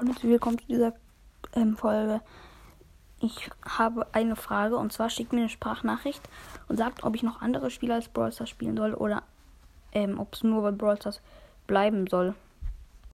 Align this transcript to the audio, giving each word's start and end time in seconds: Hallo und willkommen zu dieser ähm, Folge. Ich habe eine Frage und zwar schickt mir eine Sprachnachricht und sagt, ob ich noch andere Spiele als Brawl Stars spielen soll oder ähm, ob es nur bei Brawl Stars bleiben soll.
Hallo 0.00 0.12
und 0.12 0.24
willkommen 0.24 0.58
zu 0.58 0.66
dieser 0.66 0.94
ähm, 1.52 1.76
Folge. 1.76 2.22
Ich 3.20 3.50
habe 3.62 4.06
eine 4.12 4.34
Frage 4.34 4.78
und 4.78 4.94
zwar 4.94 5.10
schickt 5.10 5.34
mir 5.34 5.40
eine 5.40 5.50
Sprachnachricht 5.50 6.22
und 6.68 6.78
sagt, 6.78 7.04
ob 7.04 7.14
ich 7.16 7.22
noch 7.22 7.42
andere 7.42 7.68
Spiele 7.68 7.92
als 7.92 8.08
Brawl 8.08 8.32
Stars 8.32 8.48
spielen 8.48 8.78
soll 8.78 8.94
oder 8.94 9.22
ähm, 9.92 10.18
ob 10.18 10.32
es 10.32 10.42
nur 10.42 10.62
bei 10.62 10.70
Brawl 10.70 10.96
Stars 10.96 11.20
bleiben 11.66 12.06
soll. 12.06 12.34